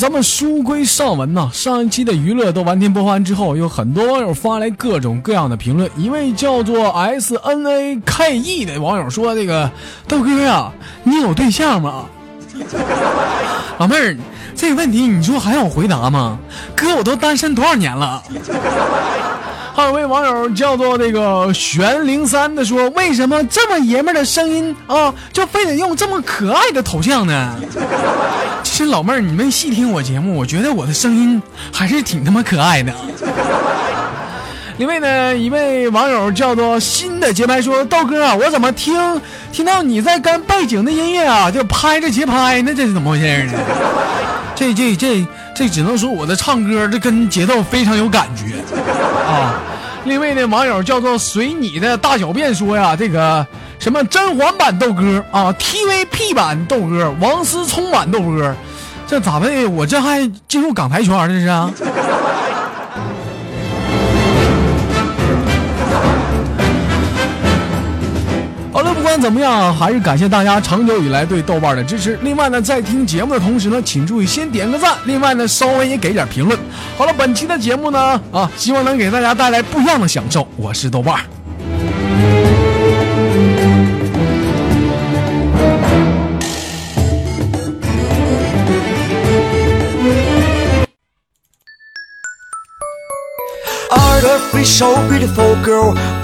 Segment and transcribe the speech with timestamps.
[0.00, 1.50] 咱们书归上文呐。
[1.52, 5.90] 上一期的娱乐都完全播放完之后，有很多网友发来各种各样的评论。
[5.94, 9.70] 一位叫做 S N A K E 的网友说：“这个
[10.08, 10.72] 豆哥呀，
[11.04, 12.06] 你有对象吗？”
[13.76, 14.16] 老妹儿，
[14.56, 16.38] 这个问题你说还要我回答吗？
[16.74, 18.22] 哥，我都单身多少年了？
[19.72, 27.54] 还有位网友叫做那个玄零三的说：“为什么这么爷们的声音啊，就非得用这么可爱的头像呢？”
[28.62, 31.40] 其实老妹儿，你们细听我节目，我觉得我的声音
[31.72, 32.92] 还是挺他妈可爱的。
[34.76, 39.20] 另外呢，一位网友叫做新的节拍说：“豆哥啊，我怎么听
[39.52, 42.72] 听到你在跟背景的音乐啊，就拍着节拍呢？
[42.74, 43.52] 这是怎么回事呢？
[44.54, 45.26] 这这这
[45.60, 48.64] 这只能说我的唱歌这跟节奏非常有感觉
[49.30, 49.60] 啊。”
[50.06, 53.46] 另外呢网友叫做随你的大小便说呀，这个
[53.78, 58.54] 什么甄嬛版豆哥啊，TVP 版豆哥，王思聪版豆哥，
[59.06, 59.68] 这咋的？
[59.68, 61.70] 我这还进入港台圈了这是啊？
[69.00, 72.18] 不管怎么样，还是感谢大家长久以来对豆瓣的支持。
[72.20, 76.60] 另外呢，在听节目的同时呢，请注意先点个赞，另外呢，稍微也给点评论。
[76.98, 80.46] 好了，本期的节目呢，啊，希望能给大家带来不一样的享受。
[80.58, 81.18] 我是豆瓣。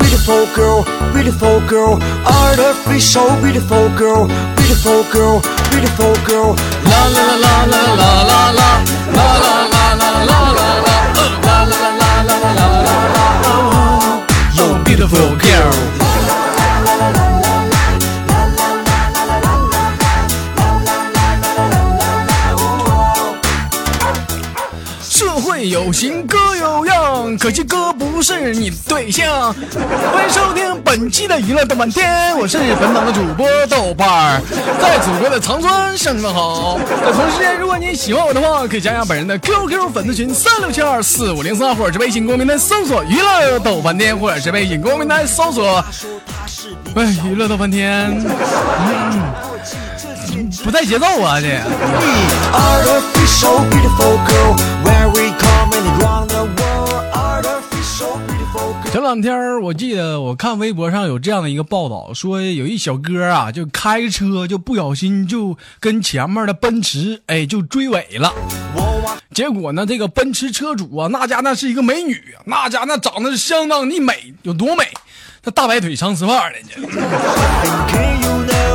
[0.06, 2.00] Beautiful girl, beautiful girl.
[2.24, 5.40] Artificial, beautiful girl, beautiful girl,
[5.70, 6.54] beautiful girl.
[6.90, 8.70] La la la la la la la la
[9.12, 9.75] la la la la
[28.16, 29.54] 不是你对象。
[30.10, 34.40] 欢迎收听本期的娱乐豆瓣天，我是本档的主播豆瓣儿，
[34.80, 36.80] 在祖国的长春向你们好。
[37.04, 45.84] 在同时间，如果你喜欢我的话，可以加下本人的 QQ 粉丝群三六七二四五零三，或者是微信公屏台搜索娱乐豆瓣天，或者是微信公屏台搜索
[46.94, 48.18] 哎娱乐豆瓣天。
[48.86, 51.48] 嗯，不带节奏啊这。
[52.56, 53.60] Artificial,
[58.92, 68.34] 前两天我记得我看微博上有这样的一个报道，说有一小哥啊，就开车就不小心就跟前面的奔驰哎就追尾了，
[69.32, 74.84] 结果呢这个奔驰车主啊，那家那是一个美女，那家那长得相当的美，有多美？
[75.42, 76.56] 她大白腿长丝袜的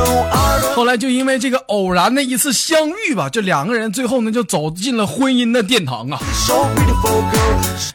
[0.74, 6.18] 后来就因为这个偶然的一次相遇吧，这两个人最后呢就走进了婚姻的殿堂啊。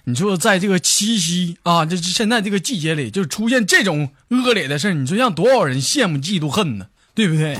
[0.05, 6.85] 你说在这个七夕啊，这这现在这个季节里，就出现这种恶劣的事儿，你说让多少人羡慕嫉妒恨呢？
[7.13, 7.57] 对不对？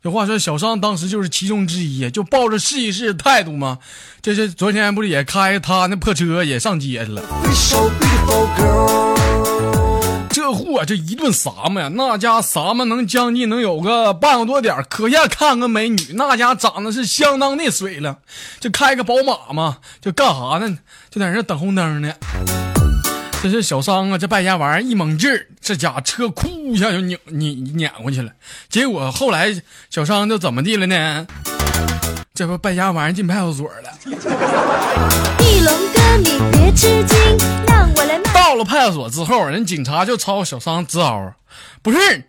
[0.00, 3.78] 这话说，小商当时就是其中之一，就抱着试一试的态度嘛。
[4.22, 7.22] 这是昨天不是也开他那破车也上街去了.
[10.32, 18.18] 这货啊这一顿撒嘛呀，那家撒嘛能将近能有个半个多点儿可下看个美女，那家长得是相当的水了，
[18.60, 20.78] 就开个宝马嘛，就干啥呢？
[21.10, 22.12] 就在那等红灯呢。
[23.42, 28.30] 这是小商啊，这败家玩意儿一猛劲儿，这家车哭一下就拧拧撵过去了。
[28.68, 29.60] 结果后来
[29.90, 31.26] 小商就怎么地了呢？
[32.34, 33.90] 这不败家玩意儿进派出所了。
[35.40, 37.16] 一龙翼龙哥，你别吃惊，
[37.66, 38.18] 让我来。
[38.32, 41.34] 到了派出所之后，人警察就朝小商直嗷
[41.82, 42.24] ：“不是，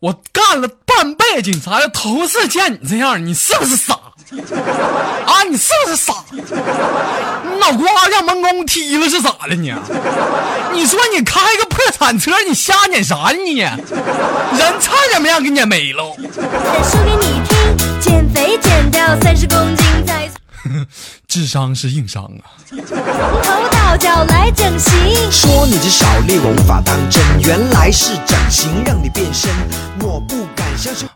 [0.00, 3.94] 我干了半辈子警察，头次见你这样，你是不是傻？
[5.26, 6.14] 啊，你是不是傻？
[6.30, 6.40] 你
[7.60, 9.72] 脑瓜让门工踢了是咋的你？
[10.72, 13.60] 你说你开个破产车，你瞎撵啥呢你？
[13.60, 16.14] 人差点没让给撵没了。
[16.16, 18.58] 说给你听，减肥
[21.34, 22.46] 智商是硬伤啊！
[22.70, 24.92] 从头到脚来整形。
[25.32, 29.50] 说你这小丽我无法当真，原来是整形让你变身，
[29.98, 30.63] 我不敢。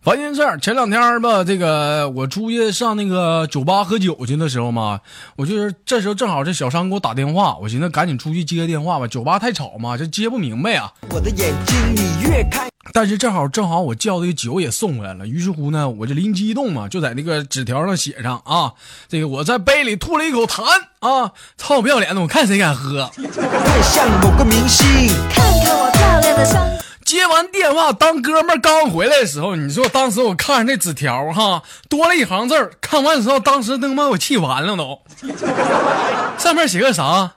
[0.02, 5.00] 烦心事儿，前两天吧，这个我出去上那个酒吧喝酒去的时候嘛，
[5.36, 10.92] 我就是这时候正好这小商给我打电话，我寻思赶紧出去接个电话吧，酒吧太吵嘛，这接不明白啊。
[11.10, 18.72] 我的眼睛你越看，但是正好正好我叫的酒也送回来了，于是乎呢，我就灵机一动嘛，就在那个纸条上写上啊，
[19.08, 20.62] 这个我在杯里吐了一口痰
[21.00, 23.10] 啊，操不要脸的，我看谁敢喝。
[23.16, 24.86] 太像某个明星。
[25.28, 26.77] 看看我漂亮的双。
[27.08, 35.00] 接完电话，当哥们儿刚回来的时候，你说当时我看着那纸条哈，多了一行字儿，看完之后，当时他妈我气完了都。
[36.36, 37.32] 上面写个啥？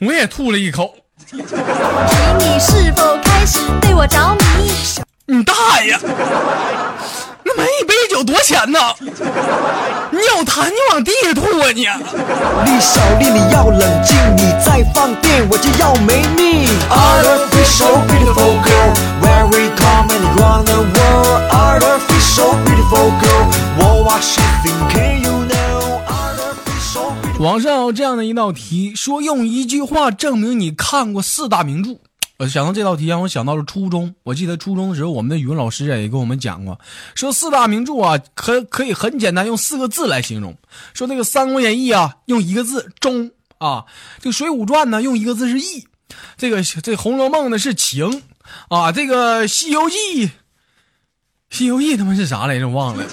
[0.00, 0.94] 我也吐了一口。
[1.30, 4.70] 提你是否开始对我着迷？
[5.24, 5.98] 你大爷！
[8.24, 8.78] 多钱呢？
[10.10, 11.82] 你有痰你往地下吐啊你！
[11.82, 16.68] 丽小丽，你要冷静，你再放电我就要没命。
[16.88, 19.68] Artificial beautiful girl, very
[20.08, 21.42] and round the world.
[21.50, 23.44] Artificial beautiful girl,
[23.78, 25.24] what was she thinking?
[25.24, 27.44] You know, artificial beautiful.
[27.44, 31.96] 网上有这样的一道题，说用一句话证明你看过四大名著。
[32.38, 34.14] 我想到这道题，让我想到了初中。
[34.24, 36.80] 我记得初中的时候，我们的语文老师也跟我们讲过，
[37.14, 40.56] 说四大名著啊，可可以很简单用四个字来形容。
[40.94, 43.84] 说那个《三国演义》啊，用一个字“忠”啊；
[44.20, 45.82] 这个《水浒传》呢，用一个字是“义”；
[46.36, 48.22] 这个这《红楼梦》呢是“情”
[48.68, 49.96] 啊；这个《西游记》，
[51.50, 52.68] 《西游记》他妈是啥来着？
[52.68, 53.04] 忘了。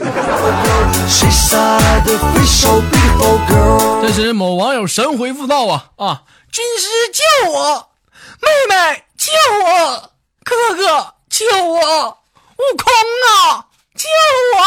[4.02, 6.24] 这是某网友神回复道啊啊！
[6.52, 7.91] 军师救我，
[8.42, 9.32] 妹妹救
[9.66, 10.12] 我，
[10.44, 11.78] 哥哥救我，
[12.58, 12.86] 悟空
[13.28, 13.66] 啊
[13.96, 14.04] 救
[14.58, 14.60] 我！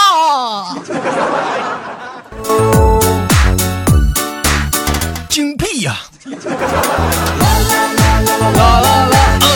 [5.28, 6.36] 精辟呀、啦
[8.80, 9.42] 啦啦，嗯。
[9.42, 9.48] 哦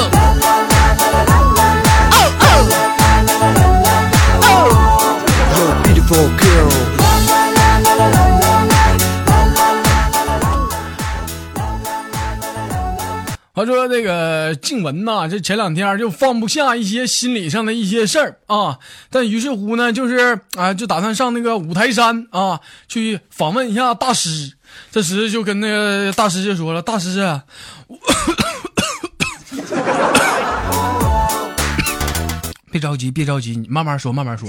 [13.75, 18.79] 说：“这个静雯呐，这前两天就放不下一些心理上的一些事儿啊，
[19.11, 24.53] 但于是乎呢，就是啊，就打算上那个五台山啊，去访问一下大师。
[24.91, 27.45] 这时就跟那个大师就说了：‘大师啊，
[32.73, 34.49] 别着急，别着急，你慢慢说，慢慢说。’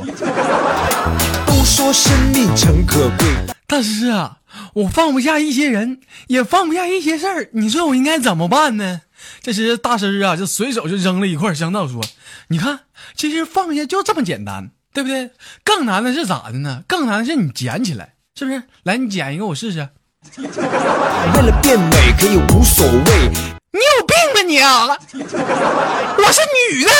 [1.45, 3.27] 都说生命诚可贵，
[3.68, 4.38] 大师啊，
[4.74, 9.01] 我放不下一些人，也放不下一些事儿，你说我应该怎么办呢？
[9.42, 12.01] 这时大师啊，就随手就扔了一块香皂，说
[12.50, 12.81] ：“你看，
[13.16, 15.31] 其实放下就这么简单，对不对？
[15.63, 16.84] 更难的是咋的呢？
[16.88, 18.63] 更难的是你捡起来，是不是？
[18.84, 19.90] 来，你捡一个我试试。
[20.38, 23.30] 为了变美可以无所谓。
[23.72, 24.88] 你有病吧你啊！
[24.88, 26.42] 我是
[26.74, 26.92] 女的。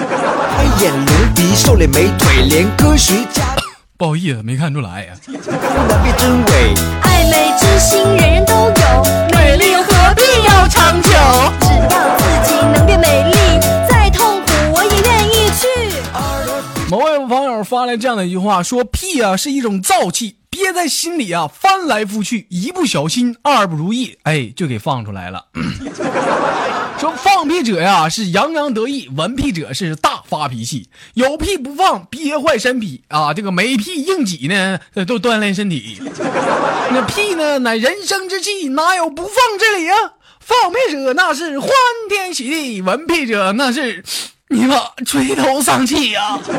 [0.00, 3.54] 开眼隆鼻，瘦脸美腿，连科学家
[3.98, 5.14] 不好意思，没看出来呀。
[7.02, 11.08] 爱美之心人人都有，美丽又何必要长久？
[11.60, 13.36] 只要自己能变美丽，
[13.88, 15.66] 再痛苦我也愿意去。
[16.90, 25.46] 某位网友发来这样的一句话，说：“屁啊，是一种燥气，憋在心里啊，翻来覆去，一不小心，二不如意，哎，就给放出来了。”
[26.98, 33.34] 说放屁者呀是洋洋得意，闻屁者是大发脾气，有屁不放，憋坏身体啊！
[33.34, 36.00] 这个没屁硬挤呢，都锻炼身体。
[36.90, 39.96] 那屁呢，乃人生之气，哪有不放之理啊？
[40.40, 41.70] 放屁者那是欢
[42.08, 44.02] 天喜地，闻屁者那是
[44.48, 46.54] 你妈垂头丧气呀、girl.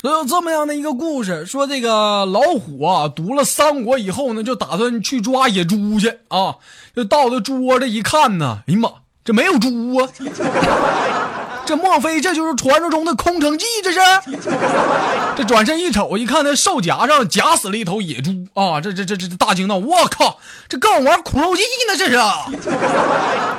[0.00, 6.54] 说有这么样的一个故事，说这个老虎啊，读了三国以后呢，就打算去抓野猪去啊。
[6.94, 8.88] 就到了猪窝这一看呢，哎呀妈，
[9.22, 10.08] 这没有猪啊！
[11.66, 13.66] 这莫非这就是传说中的空城计？
[13.82, 13.98] 这是？
[15.36, 18.80] 这转身一瞅，一看那兽夹上夹死了一头野猪啊！
[18.80, 21.96] 这这这这大惊道：“我靠，这跟我玩苦肉计呢？
[21.98, 22.16] 这是？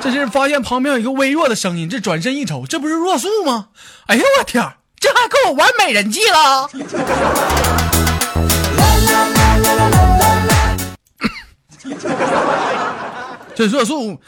[0.00, 3.68] 这是发现旁边有一个微弱的声音，这转身一瞅，这不是若素吗？
[4.06, 4.66] 哎呦我天，
[4.98, 6.68] 这还跟我玩美人计了？”
[13.54, 14.18] 这若素，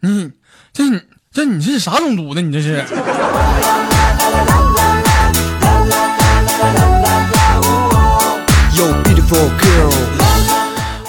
[0.00, 0.30] 你
[0.72, 1.00] 这你。
[1.34, 2.40] 这你这是啥种毒呢？
[2.40, 2.84] 你这是
[8.76, 9.90] ？Yo, beautiful girl.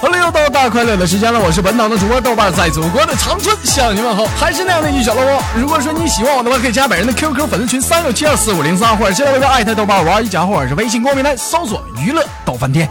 [0.02, 5.40] 好了，又到大快乐的时间了，我是本档的主播豆瓣，在祖国的长春向你问好，还是那样的一句小喽啰。
[5.56, 12.90] 如果说你喜欢我的话，可以加本人的 QQ 粉丝群三六七二四五零三，或者是微博艾特豆瓣五二一加，或者是微信公众平台搜索娱乐豆饭店。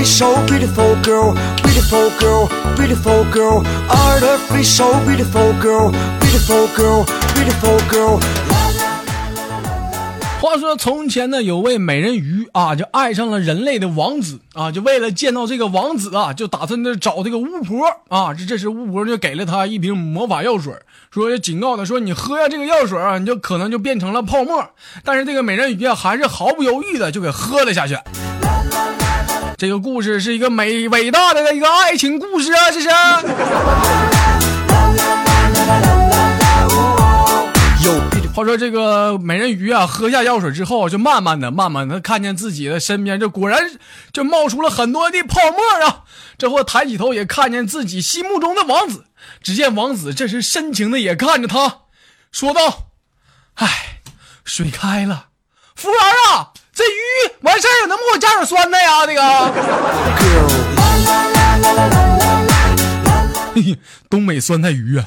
[0.00, 3.62] Artificial, beautiful girl, beautiful girl, beautiful girl.
[3.90, 7.04] Artificial, beautiful girl, beautiful girl,
[7.34, 8.18] beautiful girl.
[10.40, 18.32] 话说从前呢，有位美人鱼啊，就爱上了人类的王子啊，就为了见到这个王子啊，就打算呢找这个巫婆啊。
[18.32, 20.72] 这这时巫婆就给了他一瓶魔法药水，
[21.10, 24.66] 说警告他说你喝下这个药水啊，你就可能就变成了泡沫。
[25.04, 27.98] 但是这个美人鱼啊，还是毫不犹豫的就给喝了下去。
[29.60, 32.88] 这个故事是一个美伟大的一个爱情故事啊，这是。
[38.32, 43.60] 话说这个美人鱼啊，喝下药水之后，就慢慢的、慢慢的看见自己的身边，就果然
[44.14, 46.04] 就冒出了很多的泡沫啊。
[46.38, 49.04] 这货抬起头也看见自己心目中的王子，
[49.42, 51.80] 只见王子这时深情的也看着他，
[52.32, 52.84] 说道
[53.60, 54.00] ：“哎，
[54.42, 55.26] 水开了，
[55.76, 56.00] 服务员
[56.30, 56.96] 啊，这鱼
[57.42, 59.06] 完事儿了，能不能给我加点酸菜呀？
[59.06, 59.20] 这个
[64.08, 65.04] 东北酸菜鱼啊。”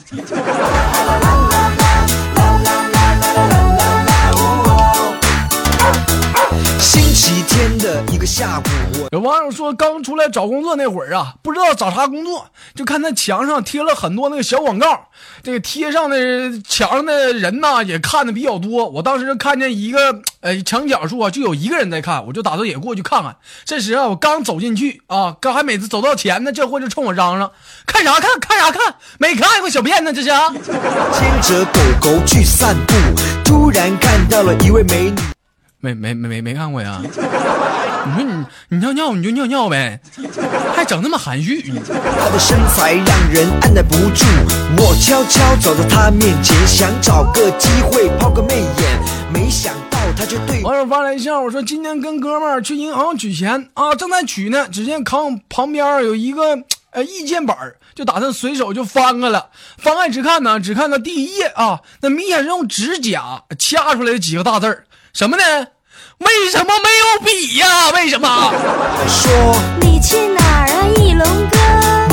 [6.80, 8.64] 星期天的一个下午，
[9.04, 15.08] 我有网友说，刚出来找工作那会儿啊，不知道找啥工作，就看那墙上贴了很多那个小广告，
[15.42, 16.18] 这个贴上的
[16.68, 18.90] 墙上的人呐也看的比较多。
[18.90, 23.36] 我当时就看见一个呃墙角处啊，就有一个人在看，我就打算也过去看看。
[23.64, 27.52] 这时啊，我刚走进去啊，刚还每次走到前呢，这货就冲我嚷嚷
[27.88, 28.40] ：“看啥看？
[28.40, 28.96] 看啥看？
[29.18, 32.94] 没看过小骗子这是啊！”牵着狗狗去散步，
[33.44, 35.33] 突然看到了一位美女。
[35.84, 37.02] 没没没没没看过呀？
[37.04, 40.00] 你说你你尿尿你就尿尿呗，
[40.74, 41.62] 还整那么含蓄。
[41.62, 44.25] 她的身材让人按耐不住，
[44.78, 49.02] 我悄悄走到她面前，想找个机会抛个媚眼，
[49.34, 56.60] 没想到她却对我网友发来信，我说今天跟哥们儿去银行取钱啊，正在取呢，只见扛旁边有一个
[56.92, 59.50] 呃意见板儿就打算随手就翻开了。
[59.78, 65.43] 翻开只看呢，只看到第一页啊，那明显是用指甲掐出来的几个大字儿，什么呢？
[66.17, 68.51] 为什么没有笔呀、为什么？
[69.08, 71.58] 说，你去哪儿啊，翼龙哥？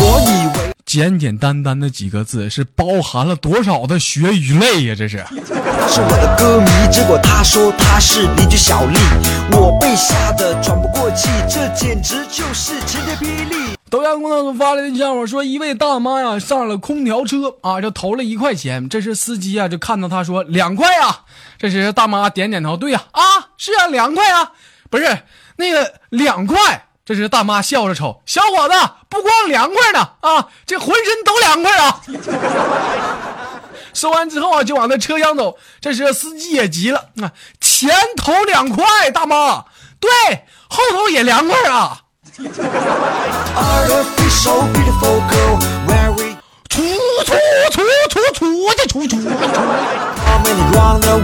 [0.02, 5.25] 我以为简简单单的几个字，是包含了多少的血与泪呀、这是。
[5.30, 8.99] 她是我的歌迷，结果他说他是邻居小丽，
[9.52, 13.70] 我被吓得喘不过气，这简直就是晴天霹雳。
[13.91, 18.89] 抖音公众组发来的笑话说，一位大妈呀上了空调车啊，就投了一块钱。
[18.89, 21.25] 这时司机啊就看到他说两块啊。
[21.59, 23.23] 这时大妈点点头，对呀啊
[23.59, 24.53] 是啊两块啊，
[24.89, 25.23] 不是
[25.57, 26.87] 那个两块。
[27.05, 28.75] 这时大妈笑着瞅小伙子，
[29.09, 32.01] 不光凉快呢啊，这浑身都凉快啊。
[33.93, 35.59] 收完之后啊，就往那车厢走。
[35.81, 39.65] 这时司机也急了啊，前头两块，大妈，
[39.99, 40.09] 对，
[40.69, 42.03] 后头也凉快啊。
[43.57, 46.37] Artificial beautiful girl, where we
[46.69, 46.81] 出
[47.27, 47.35] 出
[47.71, 48.47] 出出出去
[48.89, 49.29] 出出出。
[50.25, 51.21] How many round the?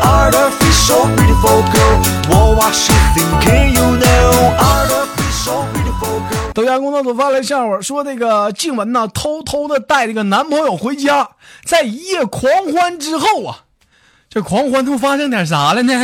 [0.00, 1.94] Artificial beautiful girl.
[2.30, 3.74] What was she thinking?
[3.74, 6.52] You know, artificial beautiful girl.
[6.54, 11.28] 抖音工作组发来笑话，说那个静雯呢，偷偷的带这个男朋友回家，
[11.66, 13.65] 在一夜狂欢之后啊，
[14.36, 15.94] 这狂欢都发生点啥了呢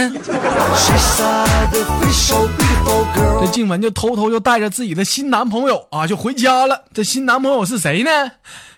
[3.38, 6.84] 这静雯就偷偷就带着自己的新男朋友啊，就回家了。
[6.94, 8.10] 这新男朋友是谁呢？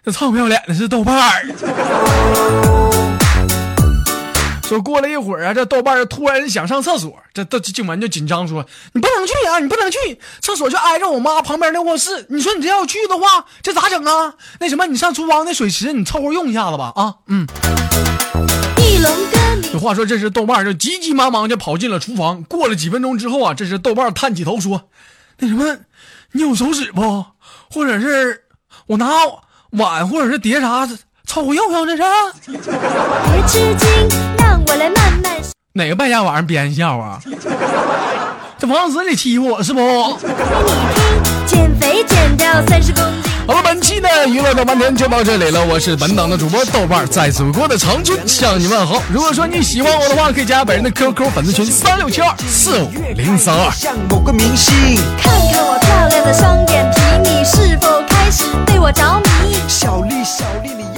[0.04, 1.46] 这臭不要脸的是豆瓣儿。
[4.64, 12.26] 说过了一会儿啊，这豆瓣儿突然想上厕所，这这静雯就紧张说：“你不能去啊，你不能去，厕所就挨着我妈旁边那卧室。
[12.28, 14.34] 你说你这要去的话，这咋整啊？
[14.58, 16.92] 那什么，你上厨房那水池，你凑合用一下子吧。
[16.96, 17.46] 啊，嗯。
[18.78, 22.42] 一龙哥，你这话说，这时豆瓣儿就急急忙忙就跑进了厨房。
[22.44, 24.88] 过了几分钟之后啊，这时豆瓣儿叹起头说
[25.38, 25.76] ：“那什么，
[26.32, 27.25] 你有手纸不？
[27.70, 28.42] 或者是
[28.87, 29.11] 我拿
[29.70, 30.88] 碗或者是碟啥
[31.26, 31.87] 凑合用用？
[31.87, 32.02] 这是
[32.52, 33.88] 别吃惊，
[34.38, 35.32] 让我来慢慢
[35.73, 37.20] 哪个败家玩意儿编笑话？
[38.56, 39.80] 这王子里欺负我是不？
[40.16, 40.34] 给你
[40.94, 41.46] 听。
[41.46, 45.62] 减肥减掉三十公斤，好了，本期呢娱乐的半天就到这里了。
[45.66, 49.02] 我是本档的主播豆瓣，在祖国的长春向你问好。
[49.12, 53.70] 如果说你喜欢我的话，可以加本人的 QQ 粉丝群三六七二四五零三二。
[53.70, 59.58] 像某个明星，看看我漂亮的双眼皮，你是否开始对我着迷？
[59.68, 60.93] 小丽，小丽，你。